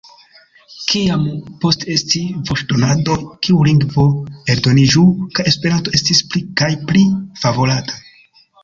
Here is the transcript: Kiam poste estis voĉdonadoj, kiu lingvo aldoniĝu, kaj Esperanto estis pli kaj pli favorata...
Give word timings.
Kiam 0.93 1.27
poste 1.65 1.89
estis 1.97 2.41
voĉdonadoj, 2.51 3.19
kiu 3.49 3.61
lingvo 3.69 4.09
aldoniĝu, 4.55 5.07
kaj 5.37 5.49
Esperanto 5.53 5.99
estis 6.01 6.27
pli 6.33 6.47
kaj 6.63 6.77
pli 6.91 7.07
favorata... 7.47 8.05